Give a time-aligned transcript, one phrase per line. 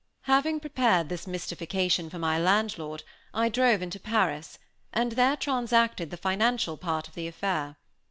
[0.23, 3.03] Having prepared this mystification for my landlord,
[3.35, 4.57] I drove into Paris,
[4.91, 7.77] and there transacted the financial part of the affair.